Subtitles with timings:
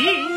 [0.00, 0.29] 行。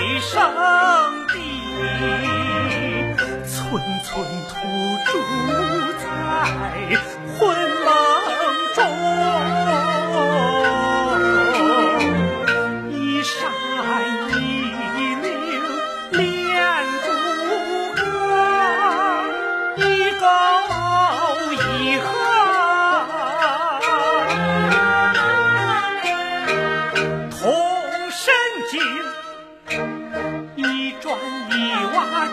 [0.00, 0.50] 北上
[1.26, 1.34] 的
[3.44, 4.54] 村村土
[5.04, 5.12] 主
[6.02, 7.79] 在。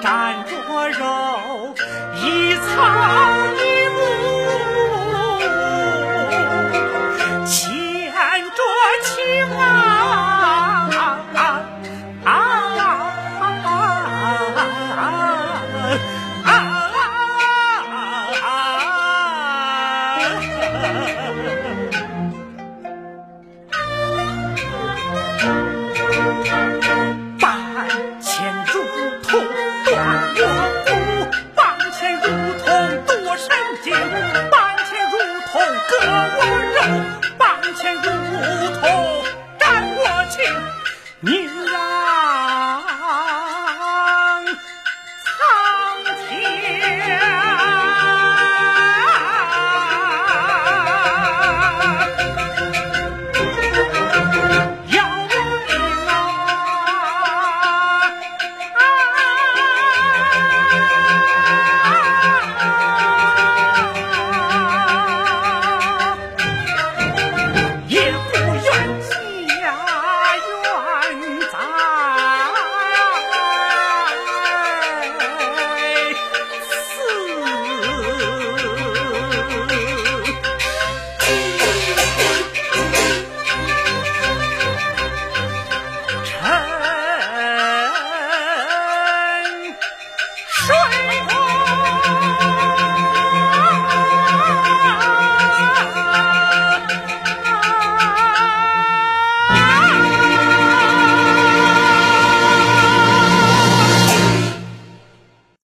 [0.02, 1.73] 沾着肉，
[2.16, 3.27] 一擦。
[33.81, 34.37] 进屋